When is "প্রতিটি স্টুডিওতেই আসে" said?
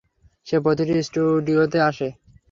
0.63-2.07